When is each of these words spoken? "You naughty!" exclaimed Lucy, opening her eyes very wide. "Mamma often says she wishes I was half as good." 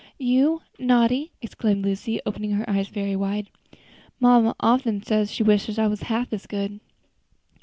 "You 0.17 0.63
naughty!" 0.79 1.31
exclaimed 1.43 1.85
Lucy, 1.85 2.19
opening 2.25 2.53
her 2.53 2.67
eyes 2.67 2.87
very 2.87 3.15
wide. 3.15 3.51
"Mamma 4.19 4.55
often 4.59 5.03
says 5.03 5.29
she 5.31 5.43
wishes 5.43 5.77
I 5.77 5.85
was 5.85 6.01
half 6.01 6.33
as 6.33 6.47
good." 6.47 6.79